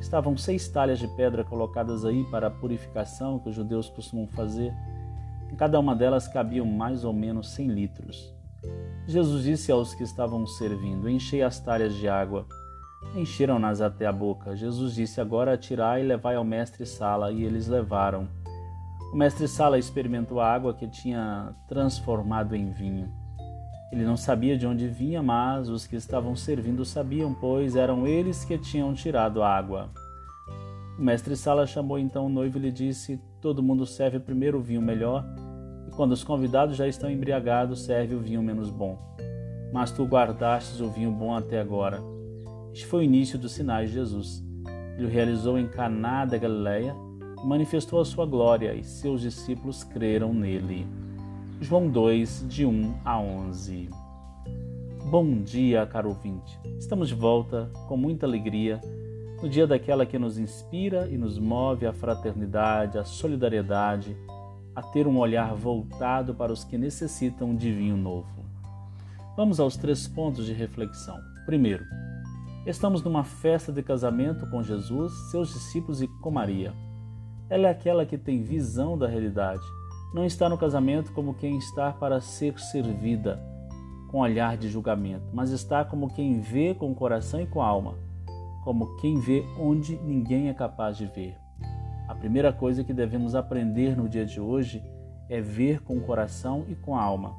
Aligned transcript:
Estavam 0.00 0.36
seis 0.36 0.68
talhas 0.68 0.98
de 0.98 1.08
pedra 1.08 1.44
colocadas 1.44 2.04
aí 2.04 2.24
para 2.24 2.48
a 2.48 2.50
purificação 2.50 3.38
que 3.38 3.48
os 3.48 3.54
judeus 3.54 3.88
costumam 3.88 4.26
fazer. 4.28 4.72
Em 5.50 5.56
cada 5.56 5.78
uma 5.78 5.94
delas 5.94 6.26
cabiam 6.26 6.66
mais 6.66 7.04
ou 7.04 7.12
menos 7.12 7.50
cem 7.50 7.68
litros. 7.68 8.34
Jesus 9.06 9.44
disse 9.44 9.70
aos 9.70 9.94
que 9.94 10.02
estavam 10.02 10.46
servindo: 10.46 11.08
Enchei 11.08 11.42
as 11.42 11.60
talhas 11.60 11.94
de 11.94 12.08
água. 12.08 12.46
Encheram-nas 13.14 13.80
até 13.80 14.06
a 14.06 14.12
boca. 14.12 14.56
Jesus 14.56 14.94
disse: 14.94 15.20
Agora 15.20 15.54
atirai 15.54 16.02
e 16.02 16.06
levai 16.06 16.36
ao 16.36 16.44
mestre 16.44 16.86
Sala. 16.86 17.32
E 17.32 17.42
eles 17.44 17.66
levaram. 17.66 18.28
O 19.12 19.16
mestre 19.16 19.46
Sala 19.46 19.78
experimentou 19.78 20.40
a 20.40 20.50
água 20.50 20.72
que 20.72 20.88
tinha 20.88 21.54
transformado 21.68 22.56
em 22.56 22.70
vinho. 22.70 23.12
Ele 23.92 24.04
não 24.04 24.16
sabia 24.16 24.56
de 24.56 24.66
onde 24.66 24.88
vinha, 24.88 25.22
mas 25.22 25.68
os 25.68 25.86
que 25.86 25.94
estavam 25.94 26.34
servindo 26.34 26.82
sabiam, 26.82 27.34
pois 27.34 27.76
eram 27.76 28.06
eles 28.06 28.42
que 28.42 28.56
tinham 28.56 28.94
tirado 28.94 29.42
a 29.42 29.54
água. 29.54 29.90
O 30.98 31.02
mestre 31.02 31.36
Sala 31.36 31.66
chamou 31.66 31.98
então 31.98 32.26
o 32.26 32.30
noivo 32.30 32.56
e 32.56 32.62
lhe 32.62 32.72
disse: 32.72 33.20
Todo 33.40 33.62
mundo 33.62 33.84
serve 33.84 34.18
primeiro 34.18 34.58
o 34.58 34.62
vinho 34.62 34.80
melhor, 34.80 35.24
e 35.86 35.90
quando 35.90 36.12
os 36.12 36.24
convidados 36.24 36.76
já 36.76 36.88
estão 36.88 37.10
embriagados, 37.10 37.84
serve 37.84 38.14
o 38.14 38.20
vinho 38.20 38.42
menos 38.42 38.70
bom. 38.70 38.98
Mas 39.72 39.92
tu 39.92 40.04
guardastes 40.06 40.80
o 40.80 40.88
vinho 40.88 41.12
bom 41.12 41.34
até 41.34 41.60
agora. 41.60 42.00
Este 42.72 42.86
foi 42.86 43.00
o 43.00 43.04
início 43.04 43.38
dos 43.38 43.52
sinais 43.52 43.90
de 43.90 43.96
Jesus. 43.96 44.42
Ele 44.96 45.06
o 45.06 45.10
realizou 45.10 45.58
em 45.58 45.68
Caná 45.68 46.24
da 46.24 46.38
Galileia 46.38 46.94
manifestou 47.44 48.00
a 48.00 48.04
sua 48.04 48.24
glória, 48.24 48.74
e 48.74 48.84
seus 48.84 49.20
discípulos 49.20 49.84
creram 49.84 50.32
nele. 50.32 50.86
João 51.62 51.88
2, 51.88 52.46
de 52.48 52.66
1 52.66 53.02
a 53.04 53.20
11. 53.20 53.88
Bom 55.08 55.42
dia, 55.42 55.86
caro 55.86 56.08
ouvinte. 56.08 56.58
Estamos 56.76 57.06
de 57.06 57.14
volta 57.14 57.70
com 57.86 57.96
muita 57.96 58.26
alegria 58.26 58.80
no 59.40 59.48
dia 59.48 59.64
daquela 59.64 60.04
que 60.04 60.18
nos 60.18 60.38
inspira 60.38 61.06
e 61.08 61.16
nos 61.16 61.38
move 61.38 61.86
à 61.86 61.92
fraternidade, 61.92 62.98
à 62.98 63.04
solidariedade, 63.04 64.16
a 64.74 64.82
ter 64.82 65.06
um 65.06 65.18
olhar 65.18 65.54
voltado 65.54 66.34
para 66.34 66.52
os 66.52 66.64
que 66.64 66.76
necessitam 66.76 67.54
de 67.54 67.72
vinho 67.72 67.96
novo. 67.96 68.44
Vamos 69.36 69.60
aos 69.60 69.76
três 69.76 70.08
pontos 70.08 70.44
de 70.46 70.52
reflexão. 70.52 71.16
Primeiro, 71.46 71.84
estamos 72.66 73.04
numa 73.04 73.22
festa 73.22 73.70
de 73.70 73.84
casamento 73.84 74.50
com 74.50 74.64
Jesus, 74.64 75.12
seus 75.30 75.54
discípulos 75.54 76.02
e 76.02 76.08
com 76.22 76.32
Maria. 76.32 76.74
Ela 77.48 77.68
é 77.68 77.70
aquela 77.70 78.04
que 78.04 78.18
tem 78.18 78.42
visão 78.42 78.98
da 78.98 79.06
realidade 79.06 79.62
não 80.12 80.26
está 80.26 80.48
no 80.48 80.58
casamento 80.58 81.12
como 81.12 81.32
quem 81.32 81.56
está 81.56 81.90
para 81.90 82.20
ser 82.20 82.58
servida, 82.60 83.42
com 84.10 84.20
olhar 84.20 84.58
de 84.58 84.68
julgamento, 84.68 85.24
mas 85.32 85.50
está 85.50 85.84
como 85.84 86.12
quem 86.12 86.38
vê 86.38 86.74
com 86.74 86.90
o 86.90 86.94
coração 86.94 87.40
e 87.40 87.46
com 87.46 87.62
a 87.62 87.66
alma, 87.66 87.94
como 88.62 88.96
quem 88.96 89.18
vê 89.18 89.42
onde 89.58 89.96
ninguém 89.96 90.50
é 90.50 90.54
capaz 90.54 90.98
de 90.98 91.06
ver. 91.06 91.34
A 92.06 92.14
primeira 92.14 92.52
coisa 92.52 92.84
que 92.84 92.92
devemos 92.92 93.34
aprender 93.34 93.96
no 93.96 94.06
dia 94.06 94.26
de 94.26 94.38
hoje 94.38 94.82
é 95.30 95.40
ver 95.40 95.80
com 95.80 95.96
o 95.96 96.02
coração 96.02 96.66
e 96.68 96.74
com 96.74 96.94
a 96.94 97.02
alma. 97.02 97.34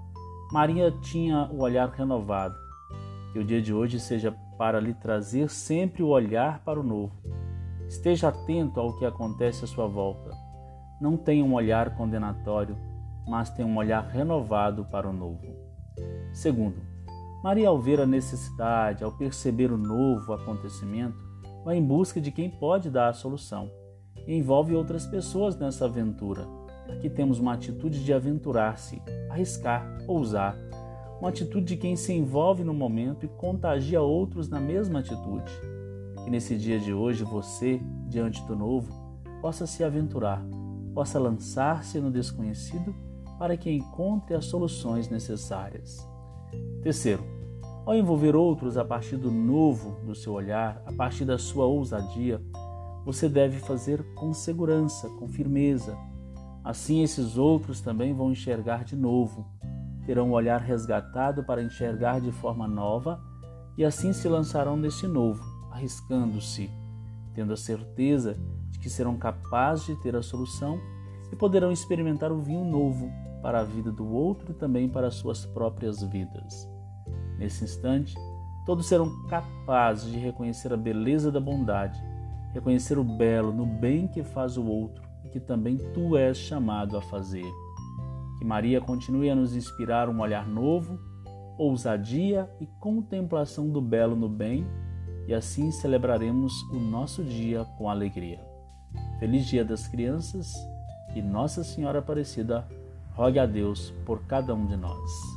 Maria 0.51 0.91
tinha 0.91 1.47
o 1.51 1.61
olhar 1.61 1.89
renovado. 1.89 2.55
Que 3.31 3.39
o 3.39 3.43
dia 3.43 3.61
de 3.61 3.73
hoje 3.73 3.99
seja 3.99 4.35
para 4.57 4.79
lhe 4.79 4.93
trazer 4.93 5.49
sempre 5.49 6.01
o 6.01 6.07
olhar 6.07 6.63
para 6.63 6.79
o 6.79 6.83
novo. 6.83 7.13
Esteja 7.87 8.29
atento 8.29 8.79
ao 8.79 8.97
que 8.97 9.05
acontece 9.05 9.63
à 9.63 9.67
sua 9.67 9.87
volta 9.87 10.42
não 11.03 11.17
tem 11.17 11.43
um 11.43 11.53
olhar 11.53 11.97
condenatório, 11.97 12.77
mas 13.27 13.49
tem 13.49 13.65
um 13.65 13.75
olhar 13.75 14.07
renovado 14.07 14.85
para 14.85 15.09
o 15.09 15.11
novo. 15.11 15.45
Segundo, 16.31 16.77
Maria, 17.43 17.67
ao 17.67 17.77
ver 17.77 17.99
a 17.99 18.05
necessidade, 18.05 19.03
ao 19.03 19.11
perceber 19.11 19.69
o 19.69 19.77
novo 19.77 20.31
acontecimento, 20.31 21.17
vai 21.65 21.75
em 21.75 21.85
busca 21.85 22.21
de 22.21 22.31
quem 22.31 22.49
pode 22.49 22.89
dar 22.89 23.09
a 23.09 23.13
solução 23.13 23.69
e 24.25 24.33
envolve 24.33 24.73
outras 24.73 25.05
pessoas 25.05 25.57
nessa 25.57 25.83
aventura. 25.83 26.47
Aqui 26.89 27.09
temos 27.09 27.37
uma 27.37 27.55
atitude 27.55 28.01
de 28.01 28.13
aventurar-se, 28.13 29.01
arriscar, 29.29 29.85
ousar, 30.07 30.55
uma 31.19 31.27
atitude 31.27 31.65
de 31.65 31.75
quem 31.75 31.97
se 31.97 32.13
envolve 32.13 32.63
no 32.63 32.73
momento 32.73 33.25
e 33.25 33.29
contagia 33.29 34.01
outros 34.01 34.47
na 34.47 34.61
mesma 34.61 34.99
atitude. 34.99 35.51
Que 36.23 36.29
nesse 36.29 36.57
dia 36.57 36.79
de 36.79 36.93
hoje 36.93 37.25
você, 37.25 37.81
diante 38.07 38.41
do 38.45 38.55
novo, 38.55 38.89
possa 39.41 39.67
se 39.67 39.83
aventurar, 39.83 40.41
possa 40.93 41.19
lançar-se 41.19 41.99
no 41.99 42.11
desconhecido 42.11 42.95
para 43.37 43.57
que 43.57 43.71
encontre 43.71 44.35
as 44.35 44.45
soluções 44.45 45.09
necessárias. 45.09 46.07
Terceiro, 46.81 47.23
ao 47.85 47.95
envolver 47.95 48.35
outros 48.35 48.77
a 48.77 48.85
partir 48.85 49.17
do 49.17 49.29
novo 49.29 49.99
do 50.05 50.15
seu 50.15 50.33
olhar, 50.33 50.81
a 50.85 50.93
partir 50.93 51.25
da 51.25 51.37
sua 51.37 51.65
ousadia, 51.65 52.41
você 53.05 53.27
deve 53.27 53.57
fazer 53.59 54.01
com 54.15 54.33
segurança, 54.33 55.09
com 55.19 55.27
firmeza. 55.27 55.97
Assim, 56.63 57.03
esses 57.03 57.37
outros 57.37 57.81
também 57.81 58.13
vão 58.13 58.31
enxergar 58.31 58.85
de 58.85 58.95
novo, 58.95 59.45
terão 60.05 60.29
o 60.29 60.33
olhar 60.33 60.61
resgatado 60.61 61.43
para 61.43 61.61
enxergar 61.61 62.21
de 62.21 62.31
forma 62.31 62.67
nova 62.67 63.21
e 63.77 63.83
assim 63.83 64.13
se 64.13 64.29
lançarão 64.29 64.77
neste 64.77 65.07
novo, 65.07 65.43
arriscando-se, 65.71 66.69
tendo 67.33 67.51
a 67.51 67.57
certeza 67.57 68.37
que 68.83 68.89
serão 68.89 69.17
capazes 69.17 69.85
de 69.85 69.95
ter 69.95 70.13
a 70.13 70.21
solução 70.21 70.77
e 71.31 71.35
poderão 71.35 71.71
experimentar 71.71 72.31
o 72.31 72.41
vinho 72.41 72.65
novo 72.65 73.09
para 73.41 73.61
a 73.61 73.63
vida 73.63 73.91
do 73.91 74.07
outro 74.13 74.51
e 74.51 74.53
também 74.53 74.89
para 74.89 75.07
as 75.07 75.15
suas 75.15 75.45
próprias 75.45 76.03
vidas. 76.03 76.69
Nesse 77.39 77.63
instante, 77.63 78.13
todos 78.65 78.85
serão 78.85 79.25
capazes 79.27 80.11
de 80.11 80.19
reconhecer 80.19 80.73
a 80.73 80.77
beleza 80.77 81.31
da 81.31 81.39
bondade, 81.39 81.99
reconhecer 82.53 82.97
o 82.97 83.03
belo 83.03 83.53
no 83.53 83.65
bem 83.65 84.07
que 84.07 84.21
faz 84.21 84.57
o 84.57 84.65
outro 84.65 85.01
e 85.25 85.29
que 85.29 85.39
também 85.39 85.77
tu 85.93 86.17
és 86.17 86.37
chamado 86.37 86.97
a 86.97 87.01
fazer. 87.01 87.49
Que 88.37 88.45
Maria 88.45 88.81
continue 88.81 89.29
a 89.29 89.35
nos 89.35 89.55
inspirar 89.55 90.09
um 90.09 90.19
olhar 90.19 90.47
novo, 90.47 90.99
ousadia 91.57 92.49
e 92.59 92.67
contemplação 92.79 93.69
do 93.69 93.81
belo 93.81 94.15
no 94.15 94.27
bem, 94.27 94.67
e 95.25 95.33
assim 95.33 95.71
celebraremos 95.71 96.53
o 96.71 96.75
nosso 96.75 97.23
dia 97.23 97.63
com 97.77 97.89
alegria. 97.89 98.52
Feliz 99.23 99.45
Dia 99.45 99.63
das 99.63 99.87
Crianças 99.87 100.53
e 101.15 101.21
Nossa 101.21 101.63
Senhora 101.63 101.99
Aparecida 101.99 102.67
rogue 103.13 103.39
a 103.39 103.45
Deus 103.45 103.93
por 104.05 104.27
cada 104.27 104.53
um 104.53 104.65
de 104.65 104.75
nós. 104.75 105.32